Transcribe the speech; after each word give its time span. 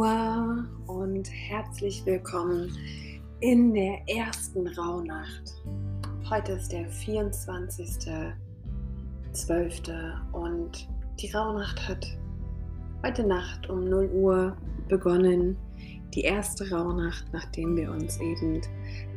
Januar 0.00 0.64
und 0.86 1.28
herzlich 1.30 2.06
willkommen 2.06 2.74
in 3.40 3.74
der 3.74 3.98
ersten 4.08 4.66
Rauhnacht. 4.68 5.60
Heute 6.30 6.52
ist 6.52 6.72
der 6.72 6.88
24.12. 6.88 8.32
und 10.32 10.88
die 11.20 11.30
Rauhnacht 11.32 11.86
hat 11.86 12.06
heute 13.04 13.26
Nacht 13.26 13.68
um 13.68 13.90
0 13.90 14.08
Uhr 14.14 14.56
begonnen. 14.88 15.58
Die 16.14 16.22
erste 16.22 16.70
Rauhnacht, 16.70 17.26
nachdem 17.34 17.76
wir 17.76 17.90
uns 17.90 18.18
eben 18.20 18.62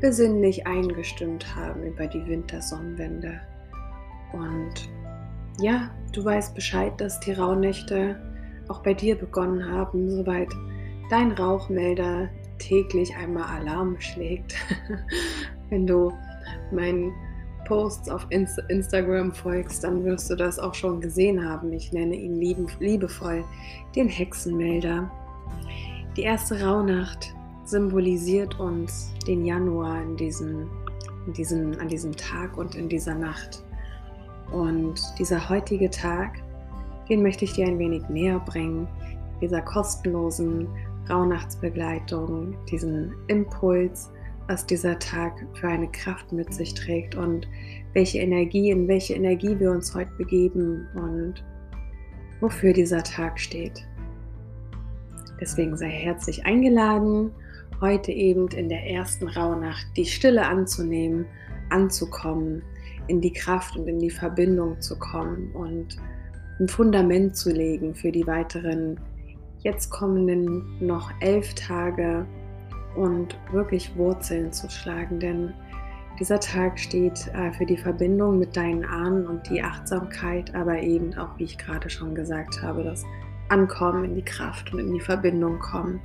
besinnlich 0.01 0.67
eingestimmt 0.67 1.55
haben 1.55 1.81
über 1.83 2.07
die 2.07 2.27
Wintersonnenwende. 2.27 3.39
Und 4.33 4.89
ja, 5.61 5.91
du 6.11 6.25
weißt 6.25 6.53
Bescheid, 6.53 6.99
dass 6.99 7.21
die 7.21 7.31
Rauhnächte 7.31 8.19
auch 8.67 8.83
bei 8.83 8.93
dir 8.93 9.17
begonnen 9.17 9.71
haben, 9.71 10.09
soweit 10.09 10.49
dein 11.09 11.31
Rauchmelder 11.31 12.29
täglich 12.59 13.15
einmal 13.15 13.43
Alarm 13.43 13.99
schlägt. 13.99 14.55
Wenn 15.69 15.87
du 15.87 16.11
meinen 16.71 17.11
Posts 17.65 18.09
auf 18.09 18.25
Inst 18.29 18.59
Instagram 18.69 19.31
folgst, 19.31 19.83
dann 19.83 20.03
wirst 20.03 20.29
du 20.29 20.35
das 20.35 20.59
auch 20.59 20.73
schon 20.73 21.01
gesehen 21.01 21.47
haben. 21.47 21.71
Ich 21.73 21.93
nenne 21.93 22.15
ihn 22.15 22.35
lieben, 22.35 22.67
liebevoll 22.79 23.43
den 23.95 24.09
Hexenmelder. 24.09 25.09
Die 26.17 26.23
erste 26.23 26.61
Rauhnacht 26.61 27.33
symbolisiert 27.63 28.59
uns 28.59 29.13
den 29.25 29.45
Januar 29.45 30.01
in 30.01 30.17
diesem, 30.17 30.69
in 31.25 31.33
diesem, 31.33 31.79
an 31.79 31.87
diesem 31.87 32.15
Tag 32.15 32.57
und 32.57 32.75
in 32.75 32.89
dieser 32.89 33.15
Nacht. 33.15 33.63
Und 34.51 35.01
dieser 35.17 35.49
heutige 35.49 35.89
Tag 35.89 36.43
den 37.09 37.21
möchte 37.21 37.45
ich 37.45 37.53
dir 37.53 37.67
ein 37.67 37.79
wenig 37.79 38.07
näher 38.09 38.39
bringen, 38.39 38.87
dieser 39.41 39.61
kostenlosen 39.61 40.67
Rauhnachtsbegleitung, 41.09 42.55
diesen 42.65 43.13
Impuls, 43.27 44.11
was 44.47 44.65
dieser 44.65 44.99
Tag 44.99 45.45
für 45.53 45.67
eine 45.67 45.89
Kraft 45.91 46.31
mit 46.31 46.53
sich 46.53 46.73
trägt 46.73 47.15
und 47.15 47.47
welche 47.93 48.19
Energie, 48.19 48.71
in 48.71 48.87
welche 48.87 49.13
Energie 49.13 49.59
wir 49.59 49.71
uns 49.71 49.95
heute 49.95 50.11
begeben 50.17 50.87
und 50.95 51.43
wofür 52.41 52.73
dieser 52.73 53.03
Tag 53.03 53.39
steht. 53.39 53.85
Deswegen 55.39 55.77
sei 55.77 55.89
herzlich 55.89 56.45
eingeladen, 56.45 57.31
heute 57.81 58.11
eben 58.11 58.47
in 58.49 58.69
der 58.69 58.85
ersten 58.85 59.27
Rauhnacht 59.27 59.85
die 59.97 60.05
Stille 60.05 60.45
anzunehmen, 60.45 61.25
anzukommen, 61.69 62.61
in 63.07 63.19
die 63.19 63.33
Kraft 63.33 63.75
und 63.75 63.87
in 63.87 63.99
die 63.99 64.09
Verbindung 64.09 64.79
zu 64.79 64.97
kommen 64.97 65.51
und 65.53 65.97
ein 66.59 66.67
Fundament 66.67 67.35
zu 67.35 67.51
legen 67.51 67.93
für 67.95 68.11
die 68.11 68.25
weiteren 68.27 68.99
jetzt 69.63 69.89
kommenden 69.89 70.63
noch 70.85 71.11
elf 71.19 71.53
Tage 71.55 72.25
und 72.95 73.37
wirklich 73.51 73.95
Wurzeln 73.95 74.51
zu 74.51 74.69
schlagen, 74.69 75.19
denn 75.19 75.53
dieser 76.19 76.39
Tag 76.39 76.79
steht 76.79 77.27
äh, 77.33 77.51
für 77.53 77.65
die 77.65 77.77
Verbindung 77.77 78.37
mit 78.37 78.55
deinen 78.55 78.85
Ahnen 78.85 79.25
und 79.25 79.49
die 79.49 79.63
Achtsamkeit, 79.63 80.53
aber 80.53 80.79
eben 80.79 81.17
auch, 81.17 81.37
wie 81.37 81.45
ich 81.45 81.57
gerade 81.57 81.89
schon 81.89 82.13
gesagt 82.13 82.61
habe, 82.61 82.83
das 82.83 83.03
Ankommen 83.49 84.05
in 84.05 84.15
die 84.15 84.21
Kraft 84.21 84.71
und 84.71 84.79
in 84.79 84.93
die 84.93 84.99
Verbindung 84.99 85.57
kommen. 85.59 85.99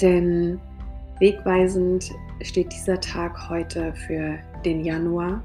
Denn 0.00 0.58
wegweisend 1.18 2.10
steht 2.42 2.72
dieser 2.72 2.98
Tag 2.98 3.50
heute 3.50 3.92
für 3.92 4.38
den 4.64 4.84
Januar 4.84 5.42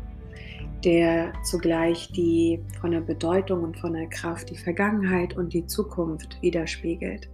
der 0.86 1.34
zugleich 1.44 2.12
die 2.12 2.64
von 2.80 2.92
der 2.92 3.02
Bedeutung 3.02 3.64
und 3.64 3.78
von 3.78 3.94
der 3.94 4.08
Kraft 4.08 4.52
die 4.52 4.58
Vergangenheit 4.58 5.36
und 5.36 5.52
die 5.54 5.66
Zukunft 5.66 6.38
widerspiegelt. 6.42 7.28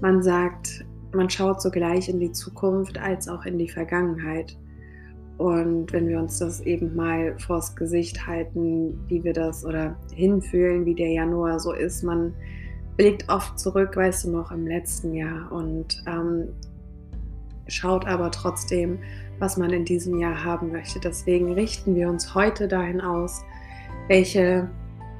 Man 0.00 0.22
sagt, 0.22 0.84
man 1.12 1.28
schaut 1.28 1.60
sogleich 1.60 2.08
in 2.08 2.18
die 2.18 2.32
Zukunft 2.32 2.98
als 2.98 3.28
auch 3.28 3.44
in 3.44 3.58
die 3.58 3.68
Vergangenheit. 3.68 4.56
Und 5.36 5.92
wenn 5.92 6.08
wir 6.08 6.18
uns 6.18 6.38
das 6.38 6.60
eben 6.62 6.94
mal 6.96 7.38
vors 7.38 7.76
Gesicht 7.76 8.26
halten, 8.26 8.98
wie 9.08 9.22
wir 9.22 9.32
das 9.32 9.64
oder 9.64 9.96
hinfühlen, 10.12 10.86
wie 10.86 10.94
der 10.94 11.10
Januar 11.10 11.60
so 11.60 11.72
ist, 11.72 12.02
man 12.02 12.34
blickt 12.96 13.28
oft 13.28 13.58
zurück, 13.58 13.96
weißt 13.96 14.24
du 14.24 14.30
noch, 14.30 14.50
im 14.52 14.66
letzten 14.66 15.12
Jahr 15.12 15.50
und 15.52 16.02
ähm, 16.06 16.48
schaut 17.68 18.06
aber 18.06 18.30
trotzdem 18.30 18.98
was 19.38 19.56
man 19.56 19.72
in 19.72 19.84
diesem 19.84 20.18
Jahr 20.18 20.44
haben 20.44 20.72
möchte. 20.72 21.00
Deswegen 21.00 21.52
richten 21.52 21.94
wir 21.94 22.08
uns 22.08 22.34
heute 22.34 22.68
dahin 22.68 23.00
aus, 23.00 23.42
welche 24.08 24.68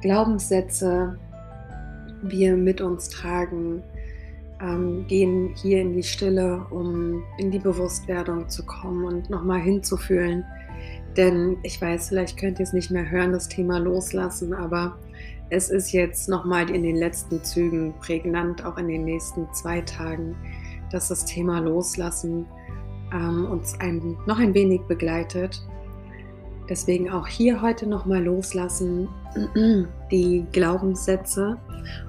Glaubenssätze 0.01 1.17
wir 2.21 2.55
mit 2.55 2.81
uns 2.81 3.09
tragen, 3.09 3.83
ähm, 4.61 5.05
gehen 5.07 5.53
hier 5.55 5.81
in 5.81 5.93
die 5.93 6.03
Stille, 6.03 6.65
um 6.69 7.23
in 7.37 7.51
die 7.51 7.59
Bewusstwerdung 7.59 8.47
zu 8.47 8.65
kommen 8.65 9.05
und 9.05 9.29
nochmal 9.29 9.59
hinzufühlen. 9.59 10.45
Denn 11.17 11.57
ich 11.63 11.81
weiß, 11.81 12.09
vielleicht 12.09 12.37
könnt 12.37 12.59
ihr 12.59 12.63
es 12.63 12.73
nicht 12.73 12.91
mehr 12.91 13.09
hören, 13.09 13.31
das 13.31 13.47
Thema 13.47 13.79
loslassen, 13.79 14.53
aber 14.53 14.97
es 15.49 15.69
ist 15.69 15.91
jetzt 15.91 16.27
nochmal 16.27 16.69
in 16.69 16.83
den 16.83 16.95
letzten 16.95 17.43
Zügen 17.43 17.93
prägnant, 17.99 18.65
auch 18.65 18.77
in 18.77 18.87
den 18.87 19.05
nächsten 19.05 19.47
zwei 19.53 19.81
Tagen, 19.81 20.35
dass 20.95 21.09
das 21.09 21.25
Thema 21.25 21.59
Loslassen 21.59 22.47
ähm, 23.13 23.45
uns 23.51 23.77
ein, 23.81 24.17
noch 24.25 24.39
ein 24.39 24.53
wenig 24.53 24.81
begleitet. 24.83 25.61
Deswegen 26.69 27.11
auch 27.11 27.27
hier 27.27 27.61
heute 27.61 27.85
nochmal 27.85 28.23
loslassen, 28.23 29.09
die 30.11 30.45
Glaubenssätze 30.53 31.57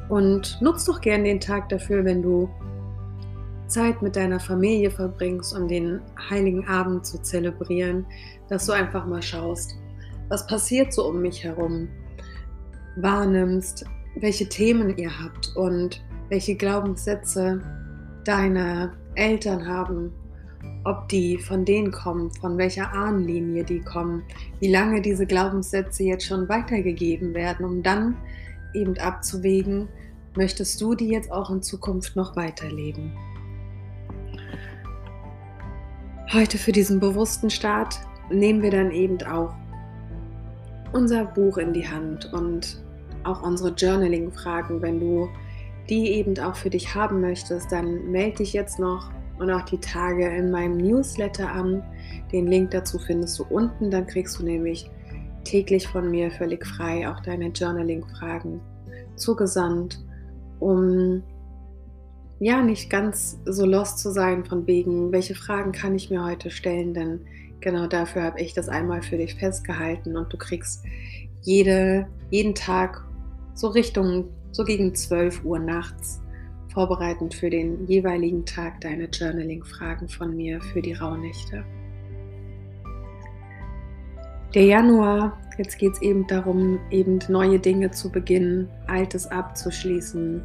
und 0.09 0.59
nutz 0.63 0.85
doch 0.85 1.01
gern 1.01 1.25
den 1.25 1.41
Tag 1.41 1.69
dafür, 1.69 2.05
wenn 2.05 2.23
du 2.23 2.49
Zeit 3.67 4.01
mit 4.03 4.15
deiner 4.15 4.39
Familie 4.39 4.93
verbringst, 4.93 5.57
um 5.59 5.67
den 5.67 6.01
heiligen 6.31 6.67
Abend 6.69 7.05
zu 7.05 7.21
zelebrieren, 7.21 8.07
dass 8.49 8.67
du 8.67 8.73
einfach 8.73 9.05
mal 9.05 9.21
schaust, 9.21 9.75
was 10.29 10.47
passiert 10.47 10.93
so 10.93 11.09
um 11.09 11.21
mich 11.21 11.43
herum, 11.43 11.89
wahrnimmst, 12.99 13.85
welche 14.21 14.49
Themen 14.49 14.97
ihr 14.97 15.11
habt 15.21 15.57
und 15.57 16.01
welche 16.29 16.55
Glaubenssätze 16.55 17.61
deine 18.27 18.93
Eltern 19.15 19.67
haben 19.67 20.13
ob 20.85 21.09
die 21.09 21.37
von 21.39 21.65
denen 21.65 21.91
kommen, 21.91 22.31
von 22.31 22.57
welcher 22.59 22.93
Ahnenlinie 22.93 23.65
die 23.65 23.81
kommen, 23.81 24.23
wie 24.61 24.71
lange 24.71 25.03
diese 25.03 25.27
Glaubenssätze 25.27 26.05
jetzt 26.05 26.27
schon 26.27 26.49
weitergegeben 26.49 27.35
werden, 27.35 27.67
um 27.67 27.83
dann 27.83 28.17
eben 28.73 28.97
abzuwägen, 28.99 29.89
möchtest 30.37 30.81
du 30.81 30.95
die 30.95 31.09
jetzt 31.09 31.33
auch 31.33 31.51
in 31.51 31.63
Zukunft 31.63 32.15
noch 32.15 32.37
weiterleben. 32.37 33.13
Heute 36.33 36.59
für 36.59 36.73
diesen 36.73 37.01
bewussten 37.01 37.51
Start 37.51 37.99
nehmen 38.31 38.63
wir 38.63 38.71
dann 38.71 38.91
eben 38.91 39.21
auch 39.23 39.55
unser 40.93 41.25
Buch 41.25 41.59
in 41.59 41.73
die 41.73 41.89
Hand 41.89 42.33
und 42.33 42.85
auch 43.25 43.43
unsere 43.43 43.71
Journaling-Fragen. 43.71 44.83
Wenn 44.83 45.01
du 45.01 45.29
die 45.89 46.13
eben 46.13 46.39
auch 46.39 46.57
für 46.57 46.71
dich 46.71 46.95
haben 46.95 47.21
möchtest, 47.21 47.71
dann 47.73 48.11
melde 48.11 48.39
dich 48.39 48.53
jetzt 48.53 48.79
noch 48.79 49.11
und 49.39 49.51
auch 49.51 49.63
die 49.63 49.79
Tage 49.79 50.27
in 50.27 50.51
meinem 50.51 50.79
Newsletter 50.79 51.51
an. 51.51 51.83
Den 52.33 52.47
Link 52.47 52.71
dazu 52.71 52.99
findest 52.99 53.39
du 53.39 53.45
unten. 53.45 53.91
Dann 53.91 54.07
kriegst 54.07 54.39
du 54.39 54.45
nämlich 54.45 54.91
täglich 55.45 55.87
von 55.87 56.11
mir 56.11 56.31
völlig 56.31 56.67
frei 56.67 57.09
auch 57.09 57.21
deine 57.21 57.49
Journaling-Fragen 57.49 58.61
zugesandt, 59.15 60.03
um 60.59 61.23
ja 62.39 62.63
nicht 62.63 62.91
ganz 62.91 63.39
so 63.47 63.65
lost 63.65 63.99
zu 63.99 64.11
sein 64.11 64.45
von 64.45 64.67
wegen, 64.67 65.13
welche 65.13 65.35
Fragen 65.35 65.73
kann 65.73 65.95
ich 65.95 66.11
mir 66.11 66.25
heute 66.25 66.51
stellen, 66.51 66.93
denn 66.93 67.21
genau 67.61 67.87
dafür 67.87 68.23
habe 68.25 68.41
ich 68.41 68.53
das 68.53 68.69
einmal 68.69 69.03
für 69.03 69.17
dich 69.17 69.37
festgehalten 69.37 70.17
und 70.17 70.33
du 70.33 70.37
kriegst 70.37 70.85
jede, 71.43 72.07
jeden 72.31 72.55
Tag 72.55 73.05
so 73.55 73.69
Richtung, 73.69 74.29
so 74.57 74.65
gegen 74.65 74.95
12 74.95 75.45
Uhr 75.45 75.59
nachts 75.59 76.19
vorbereitend 76.73 77.35
für 77.35 77.51
den 77.51 77.87
jeweiligen 77.87 78.47
Tag 78.47 78.81
deine 78.81 79.05
Journaling-Fragen 79.05 80.09
von 80.09 80.35
mir 80.35 80.63
für 80.63 80.81
die 80.81 80.95
Rauhnächte. 80.95 81.63
Der 84.55 84.65
Januar, 84.65 85.39
jetzt 85.59 85.77
geht 85.79 85.93
es 85.93 86.01
eben 86.01 86.27
darum, 86.27 86.79
eben 86.91 87.19
neue 87.29 87.59
Dinge 87.59 87.91
zu 87.91 88.11
beginnen, 88.11 88.71
Altes 88.87 89.27
abzuschließen. 89.27 90.41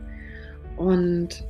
Und 0.75 1.45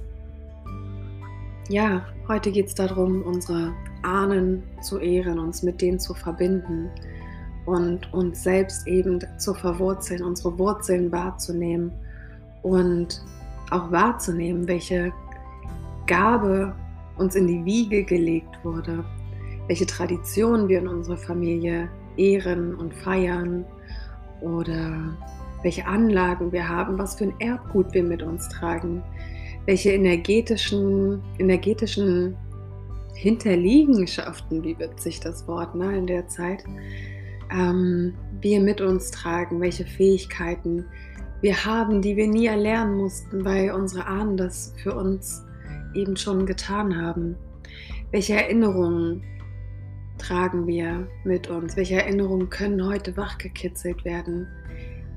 ja, 1.68 2.06
heute 2.28 2.52
geht 2.52 2.68
es 2.68 2.76
darum, 2.76 3.24
unsere 3.24 3.74
Ahnen 4.04 4.62
zu 4.84 5.00
ehren, 5.00 5.40
uns 5.40 5.64
mit 5.64 5.82
denen 5.82 6.00
zu 6.00 6.14
verbinden 6.14 6.92
und 7.66 8.14
uns 8.14 8.44
selbst 8.44 8.86
eben 8.86 9.20
zu 9.40 9.56
verwurzeln, 9.56 10.22
unsere 10.24 10.60
Wurzeln 10.60 11.12
wahrzunehmen 11.12 11.92
und 12.64 13.22
auch 13.72 13.92
wahrzunehmen, 13.92 14.68
welche 14.68 15.12
Gabe 16.08 16.76
uns 17.18 17.36
in 17.36 17.48
die 17.48 17.64
Wiege 17.64 18.04
gelegt 18.04 18.60
wurde, 18.64 19.04
welche 19.68 19.86
Traditionen 19.86 20.68
wir 20.68 20.80
in 20.80 20.88
unserer 20.88 21.18
Familie 21.18 21.90
ehren 22.18 22.76
und 22.76 22.94
feiern 22.94 23.66
oder 24.42 25.18
welche 25.64 25.86
Anlagen 25.86 26.52
wir 26.52 26.68
haben, 26.68 26.98
was 26.98 27.16
für 27.16 27.26
ein 27.26 27.34
Erbgut 27.40 27.94
wir 27.94 28.04
mit 28.04 28.24
uns 28.24 28.50
tragen. 28.50 29.04
welche 29.66 29.92
energetischen, 29.92 31.22
energetischen 31.38 32.36
Hinterliegenschaften, 33.14 34.64
wie 34.64 34.78
witzig 34.80 35.20
das 35.20 35.48
Wort 35.48 35.76
ne, 35.76 35.96
in 35.96 36.08
der 36.08 36.28
Zeit, 36.28 36.64
ähm, 37.52 38.16
wir 38.42 38.60
mit 38.60 38.82
uns 38.82 39.12
tragen, 39.12 39.62
welche 39.62 39.86
Fähigkeiten 39.86 40.86
wir 41.42 41.66
haben, 41.66 42.02
die 42.02 42.16
wir 42.16 42.28
nie 42.28 42.46
erlernen 42.46 42.98
mussten, 42.98 43.44
weil 43.44 43.72
unsere 43.72 44.06
Ahnen 44.06 44.38
das 44.38 44.74
für 44.82 44.96
uns 44.96 45.44
eben 45.94 46.16
schon 46.16 46.46
getan 46.46 47.02
haben. 47.02 47.36
Welche 48.12 48.34
Erinnerungen 48.34 49.24
tragen 50.18 50.68
wir 50.68 51.08
mit 51.24 51.50
uns? 51.50 51.76
Welche 51.76 51.96
Erinnerungen 51.96 52.50
können 52.50 52.86
heute 52.86 53.18
wachgekitzelt 53.18 54.06
werden? 54.06 54.48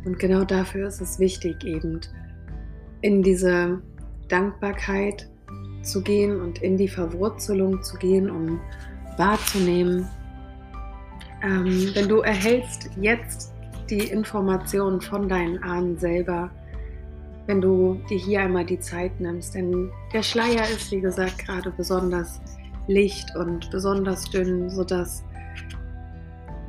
Und 0.05 0.19
genau 0.19 0.45
dafür 0.45 0.89
ist 0.89 1.01
es 1.01 1.19
wichtig, 1.19 1.65
eben 1.65 2.01
in 3.01 3.23
diese 3.23 3.81
Dankbarkeit 4.29 5.29
zu 5.83 6.03
gehen 6.03 6.41
und 6.41 6.63
in 6.63 6.77
die 6.77 6.89
Verwurzelung 6.89 7.83
zu 7.83 7.97
gehen, 7.99 8.31
um 8.31 8.61
wahrzunehmen, 9.19 10.09
ähm, 11.43 11.91
wenn 11.95 12.09
du 12.09 12.21
erhältst 12.21 12.91
jetzt 12.99 13.54
die 13.91 14.09
Informationen 14.09 15.01
von 15.01 15.29
deinen 15.29 15.63
Ahnen 15.63 15.99
selber, 15.99 16.51
wenn 17.47 17.61
du 17.61 18.01
dir 18.09 18.19
hier 18.19 18.41
einmal 18.41 18.65
die 18.65 18.81
Zeit 18.81 19.21
nimmst. 19.21 19.55
Denn 19.55 19.91
der 20.13 20.23
Schleier 20.23 20.63
ist, 20.63 20.91
wie 20.91 21.01
gesagt, 21.01 21.39
gerade 21.39 21.71
besonders 21.71 22.41
licht 22.87 23.35
und 23.37 23.71
besonders 23.71 24.25
dünn, 24.31 24.71
sodass 24.71 25.25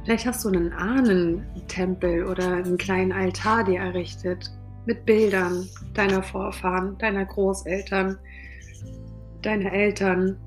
vielleicht 0.04 0.26
hast 0.26 0.46
du 0.46 0.50
einen 0.50 0.74
Ahnentempel 0.74 2.26
oder 2.26 2.54
einen 2.54 2.78
kleinen 2.78 3.12
Altar 3.12 3.64
dir 3.64 3.80
errichtet 3.80 4.52
mit 4.86 5.06
Bildern 5.06 5.68
deiner 5.94 6.22
Vorfahren, 6.22 6.98
deiner 7.00 7.26
Großeltern, 7.26 8.18
deiner 9.42 9.72
Eltern 9.72 10.38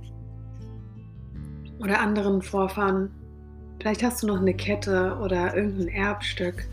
oder 1.81 2.01
anderen 2.01 2.43
Vorfahren. 2.43 3.11
Vielleicht 3.81 4.03
hast 4.03 4.23
du 4.23 4.27
noch 4.27 4.41
eine 4.41 4.55
Kette 4.55 5.19
oder 5.23 5.57
irgendein 5.57 5.89
Erbstück. 5.89 6.67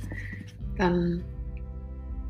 Dann 0.77 1.23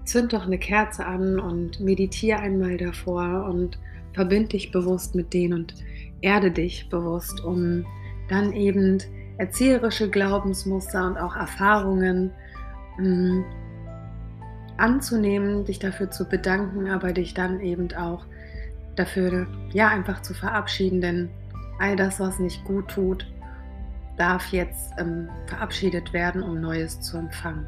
zünd 0.04 0.34
doch 0.34 0.46
eine 0.46 0.60
Kerze 0.60 1.06
an 1.06 1.40
und 1.40 1.80
meditiere 1.80 2.40
einmal 2.40 2.78
davor 2.78 3.46
und 3.50 3.80
verbind 4.14 4.54
dich 4.54 4.72
bewusst 4.72 5.16
mit 5.16 5.34
denen 5.34 5.54
und 5.54 5.76
erde 6.22 6.52
dich 6.52 6.90
bewusst, 6.90 7.44
um 7.44 7.86
dann 8.30 8.54
eben 8.54 9.00
erzieherische 9.38 10.10
Glaubensmuster 10.10 11.06
und 11.08 11.18
auch 11.18 11.36
Erfahrungen 11.36 12.32
mh, 12.98 13.08
mm, 13.08 13.46
anzunehmen, 14.78 15.66
dich 15.66 15.80
dafür 15.80 16.12
zu 16.12 16.26
bedanken, 16.26 16.90
aber 16.90 17.14
dich 17.14 17.34
dann 17.34 17.60
eben 17.62 17.94
auch 17.94 18.26
dafür 18.96 19.48
ja 19.72 19.88
einfach 19.88 20.22
zu 20.22 20.34
verabschieden, 20.34 21.02
denn 21.02 21.30
all 21.80 21.96
das, 21.96 22.20
was 22.20 22.40
nicht 22.40 22.64
gut 22.66 22.90
tut, 22.90 23.26
darf 24.18 24.52
jetzt 24.52 24.94
ähm, 24.98 25.30
verabschiedet 25.48 26.14
werden, 26.14 26.42
um 26.42 26.60
Neues 26.62 27.00
zu 27.02 27.18
empfangen. 27.18 27.66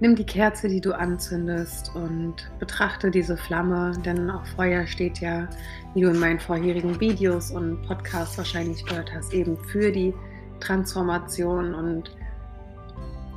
Nimm 0.00 0.16
die 0.16 0.26
Kerze, 0.26 0.68
die 0.68 0.80
du 0.80 0.92
anzündest 0.92 1.94
und 1.94 2.34
betrachte 2.58 3.08
diese 3.08 3.36
Flamme, 3.36 3.92
denn 4.04 4.30
auch 4.30 4.44
Feuer 4.46 4.84
steht 4.84 5.20
ja, 5.20 5.48
wie 5.94 6.00
du 6.00 6.10
in 6.10 6.18
meinen 6.18 6.40
vorherigen 6.40 6.98
Videos 6.98 7.52
und 7.52 7.80
Podcasts 7.86 8.36
wahrscheinlich 8.36 8.84
gehört 8.84 9.12
hast, 9.14 9.32
eben 9.32 9.56
für 9.56 9.92
die 9.92 10.12
Transformation 10.58 11.72
und 11.72 12.10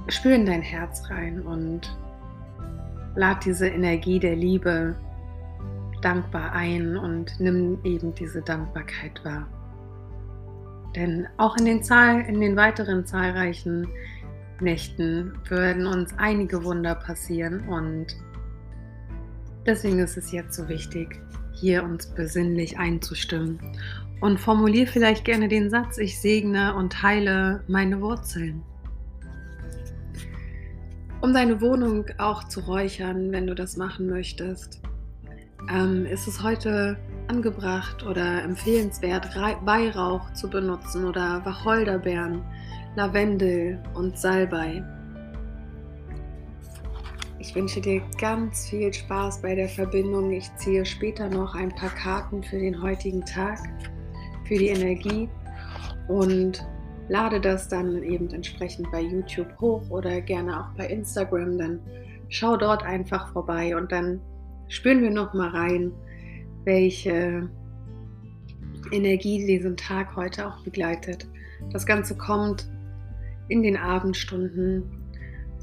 spür 0.08 0.34
in 0.34 0.48
dein 0.48 0.64
Herz 0.64 1.08
rein 1.10 1.42
und 1.42 1.96
lad 3.16 3.46
diese 3.46 3.68
Energie 3.68 4.20
der 4.20 4.36
Liebe 4.36 4.96
dankbar 6.02 6.52
ein 6.52 6.98
und 6.98 7.40
nimm 7.40 7.80
eben 7.84 8.14
diese 8.16 8.42
Dankbarkeit 8.42 9.24
wahr. 9.24 9.48
Denn 10.96 11.28
auch 11.38 11.58
in 11.58 11.66
den, 11.66 11.84
Zahl, 11.84 12.22
in 12.22 12.40
den 12.40 12.56
weiteren 12.56 13.06
zahlreichen 13.06 13.88
Nächten 14.62 15.34
würden 15.50 15.86
uns 15.88 16.14
einige 16.18 16.64
Wunder 16.64 16.96
passieren 16.96 17.68
und 17.68 18.08
deswegen 19.66 20.00
ist 20.00 20.16
es 20.16 20.32
jetzt 20.32 20.56
so 20.56 20.70
wichtig, 20.70 21.20
hier 21.54 21.84
uns 21.84 22.08
besinnlich 22.08 22.78
einzustimmen. 22.78 23.60
Und 24.22 24.40
formulier 24.40 24.88
vielleicht 24.88 25.26
gerne 25.26 25.50
den 25.50 25.70
Satz, 25.70 25.98
ich 25.98 26.20
segne 26.20 26.74
und 26.76 27.04
heile 27.04 27.64
meine 27.68 28.00
Wurzeln. 28.00 28.64
Um 31.22 31.34
deine 31.34 31.60
Wohnung 31.60 32.06
auch 32.18 32.46
zu 32.46 32.62
räuchern, 32.62 33.32
wenn 33.32 33.48
du 33.48 33.56
das 33.56 33.76
machen 33.76 34.08
möchtest, 34.08 34.82
ähm, 35.70 36.06
ist 36.06 36.28
es 36.28 36.42
heute 36.42 36.98
angebracht 37.28 38.06
oder 38.06 38.44
empfehlenswert, 38.44 39.36
Weihrauch 39.36 40.32
zu 40.34 40.50
benutzen 40.50 41.06
oder 41.06 41.42
Wacholderbeeren 41.46 42.44
Lavendel 42.96 43.80
und 43.94 44.18
Salbei. 44.18 44.84
Ich 47.40 47.54
wünsche 47.54 47.82
dir 47.82 48.02
ganz 48.20 48.70
viel 48.70 48.94
Spaß 48.94 49.42
bei 49.42 49.54
der 49.54 49.70
Verbindung. 49.70 50.32
Ich 50.32 50.54
ziehe 50.56 50.86
später 50.86 51.30
noch 51.30 51.56
ein 51.56 51.70
paar 51.76 51.90
Karten 51.90 52.42
für 52.42 52.58
den 52.58 52.82
heutigen 52.82 53.24
Tag, 53.26 53.60
für 54.46 54.58
die 54.58 54.70
Energie 54.70 55.30
und 56.08 56.66
lade 57.10 57.40
das 57.40 57.68
dann 57.68 58.02
eben 58.02 58.30
entsprechend 58.32 58.90
bei 58.92 59.02
YouTube 59.02 59.60
hoch 59.60 59.90
oder 59.90 60.22
gerne 60.22 60.60
auch 60.60 60.70
bei 60.78 60.88
Instagram. 60.88 61.58
Dann 61.58 61.80
schau 62.30 62.58
dort 62.58 62.84
einfach 62.84 63.32
vorbei 63.34 63.76
und 63.76 63.92
dann 63.92 64.22
spüren 64.68 65.02
wir 65.02 65.12
noch 65.12 65.34
mal 65.34 65.50
rein, 65.50 65.92
welche 66.66 67.50
Energie 68.92 69.46
diesen 69.46 69.78
Tag 69.78 70.16
heute 70.16 70.48
auch 70.48 70.62
begleitet. 70.64 71.28
Das 71.72 71.86
Ganze 71.86 72.18
kommt 72.18 72.68
in 73.48 73.64
den 73.64 73.78
Abendstunden 73.78 74.84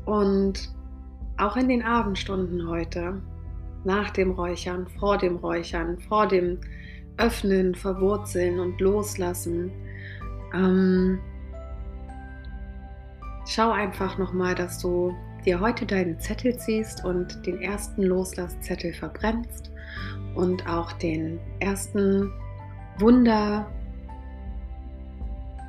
und 0.07 0.73
auch 1.37 1.57
in 1.57 1.69
den 1.69 1.83
Abendstunden 1.83 2.69
heute, 2.69 3.21
nach 3.85 4.11
dem 4.11 4.31
Räuchern, 4.31 4.87
vor 5.01 5.19
dem 5.19 5.37
Räuchern, 5.37 5.99
vor 6.09 6.29
dem 6.29 6.59
Öffnen, 7.17 7.75
Verwurzeln 7.75 8.61
und 8.61 8.81
Loslassen. 8.81 9.73
Ähm, 10.55 11.19
schau 13.47 13.73
einfach 13.73 14.19
nochmal, 14.19 14.55
dass 14.55 14.79
du 14.79 15.15
dir 15.45 15.59
heute 15.59 15.85
deinen 15.85 16.21
Zettel 16.21 16.57
ziehst 16.57 17.05
und 17.05 17.45
den 17.45 17.61
ersten 17.61 18.05
Loslasszettel 18.05 18.93
verbrennst 18.93 19.72
und 20.35 20.67
auch 20.69 20.93
den 20.93 21.39
ersten 21.61 22.31
Wunder 22.99 23.71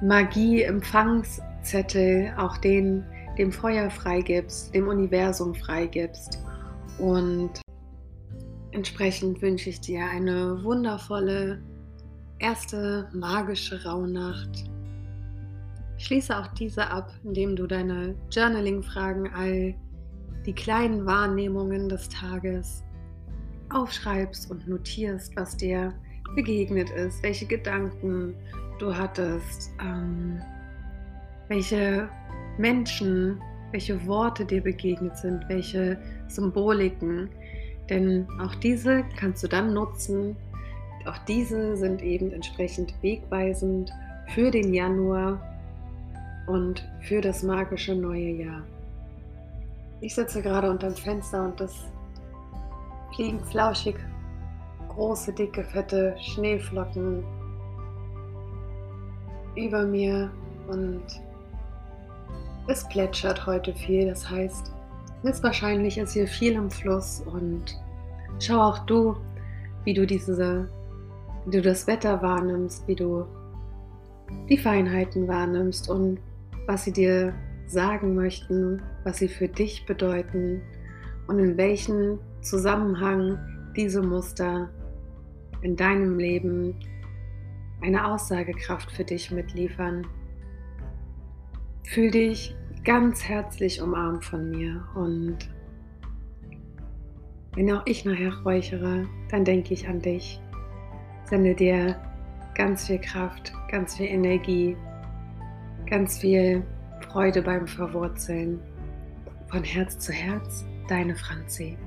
Magie-Empfangs- 0.01 1.41
Zettel 1.63 2.33
auch 2.37 2.57
den 2.57 3.05
dem 3.37 3.51
Feuer 3.51 3.89
freigibst, 3.89 4.73
dem 4.75 4.87
Universum 4.87 5.55
freigibst. 5.55 6.39
Und 6.99 7.51
entsprechend 8.71 9.41
wünsche 9.41 9.69
ich 9.69 9.81
dir 9.81 10.05
eine 10.05 10.63
wundervolle 10.63 11.63
erste 12.39 13.09
magische 13.13 13.83
Rauhnacht. 13.83 14.69
Schließe 15.97 16.37
auch 16.37 16.47
diese 16.47 16.87
ab, 16.91 17.11
indem 17.23 17.55
du 17.55 17.65
deine 17.65 18.15
Journaling-Fragen, 18.29 19.31
all 19.33 19.73
die 20.45 20.53
kleinen 20.53 21.05
Wahrnehmungen 21.05 21.87
des 21.87 22.09
Tages 22.09 22.83
aufschreibst 23.73 24.49
und 24.51 24.67
notierst, 24.67 25.35
was 25.35 25.57
dir 25.57 25.93
begegnet 26.35 26.89
ist, 26.91 27.21
welche 27.23 27.45
Gedanken 27.45 28.33
du 28.79 28.95
hattest. 28.95 29.71
Ähm, 29.81 30.41
welche 31.47 32.09
Menschen, 32.57 33.39
welche 33.71 34.05
Worte 34.07 34.45
dir 34.45 34.61
begegnet 34.61 35.17
sind, 35.17 35.47
welche 35.49 35.97
Symboliken. 36.27 37.29
Denn 37.89 38.27
auch 38.41 38.55
diese 38.55 39.03
kannst 39.17 39.43
du 39.43 39.47
dann 39.47 39.73
nutzen. 39.73 40.35
Auch 41.05 41.17
diese 41.27 41.75
sind 41.75 42.01
eben 42.01 42.31
entsprechend 42.31 42.93
wegweisend 43.01 43.91
für 44.33 44.49
den 44.51 44.73
Januar 44.73 45.41
und 46.47 46.87
für 47.01 47.21
das 47.21 47.43
magische 47.43 47.93
neue 47.95 48.29
Jahr. 48.29 48.63
Ich 50.01 50.15
sitze 50.15 50.41
gerade 50.41 50.69
unter 50.69 50.87
dem 50.89 50.95
Fenster 50.95 51.45
und 51.45 51.59
das 51.59 51.73
fliegen 53.13 53.43
flauschig. 53.45 53.95
Große, 54.89 55.33
dicke, 55.33 55.63
fette 55.63 56.15
Schneeflocken 56.19 57.23
über 59.55 59.83
mir 59.83 60.31
und 60.67 61.03
es 62.67 62.87
plätschert 62.87 63.45
heute 63.45 63.73
viel, 63.73 64.07
das 64.07 64.29
heißt, 64.29 64.71
höchstwahrscheinlich 65.23 65.97
ist 65.97 66.13
hier 66.13 66.27
viel 66.27 66.53
im 66.53 66.69
Fluss 66.69 67.23
und 67.25 67.77
schau 68.39 68.59
auch 68.59 68.79
du, 68.85 69.15
wie 69.83 69.93
du 69.93 70.05
diese, 70.07 70.69
wie 71.45 71.51
du 71.51 71.61
das 71.61 71.87
Wetter 71.87 72.21
wahrnimmst, 72.21 72.87
wie 72.87 72.95
du 72.95 73.25
die 74.49 74.57
Feinheiten 74.57 75.27
wahrnimmst 75.27 75.89
und 75.89 76.19
was 76.65 76.85
sie 76.85 76.93
dir 76.93 77.33
sagen 77.67 78.15
möchten, 78.15 78.81
was 79.03 79.17
sie 79.17 79.27
für 79.27 79.47
dich 79.47 79.85
bedeuten 79.85 80.61
und 81.27 81.39
in 81.39 81.57
welchen 81.57 82.19
Zusammenhang 82.43 83.39
diese 83.75 84.01
Muster 84.01 84.69
in 85.61 85.75
deinem 85.75 86.19
Leben 86.19 86.75
eine 87.81 88.05
Aussagekraft 88.05 88.91
für 88.91 89.03
dich 89.03 89.31
mitliefern. 89.31 90.05
Fühl 91.85 92.11
dich 92.11 92.55
ganz 92.83 93.23
herzlich 93.23 93.81
umarmt 93.81 94.25
von 94.25 94.49
mir 94.49 94.83
und 94.95 95.37
wenn 97.55 97.71
auch 97.71 97.83
ich 97.85 98.03
nachher 98.03 98.33
räuchere, 98.43 99.07
dann 99.29 99.45
denke 99.45 99.73
ich 99.73 99.87
an 99.87 99.99
dich. 99.99 100.41
Sende 101.25 101.53
dir 101.53 101.95
ganz 102.55 102.87
viel 102.87 102.99
Kraft, 102.99 103.53
ganz 103.69 103.95
viel 103.95 104.07
Energie, 104.07 104.75
ganz 105.85 106.19
viel 106.19 106.63
Freude 107.09 107.41
beim 107.41 107.67
Verwurzeln. 107.67 108.59
Von 109.47 109.63
Herz 109.63 109.99
zu 109.99 110.11
Herz, 110.11 110.65
deine 110.87 111.15
Franzi. 111.15 111.77